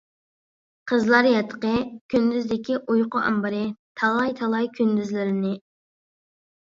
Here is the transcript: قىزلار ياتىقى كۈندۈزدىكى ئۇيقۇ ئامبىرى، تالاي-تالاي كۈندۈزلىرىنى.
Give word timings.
قىزلار 0.91 1.27
ياتىقى 1.31 1.73
كۈندۈزدىكى 2.13 2.79
ئۇيقۇ 2.95 3.21
ئامبىرى، 3.27 3.61
تالاي-تالاي 4.03 4.71
كۈندۈزلىرىنى. 4.79 5.53